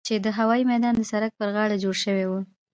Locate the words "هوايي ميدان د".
0.37-1.03